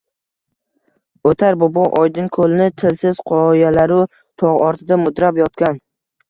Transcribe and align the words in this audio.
Oʼtar 1.31 1.57
bobo 1.63 1.83
Oydinkoʼlni, 1.99 2.67
tilsiz 2.83 3.19
qoyalaru 3.33 4.01
togʼ 4.41 4.65
ortida 4.71 4.99
mudrab 5.05 5.41
yotgan 5.45 5.81